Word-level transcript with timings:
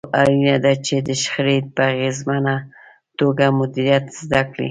نو 0.05 0.13
اړينه 0.21 0.55
ده 0.63 0.73
چې 0.85 0.95
د 1.07 1.09
شخړې 1.21 1.57
په 1.75 1.81
اغېزمنه 1.93 2.55
توګه 3.19 3.45
مديريت 3.59 4.05
زده 4.21 4.41
کړئ. 4.51 4.59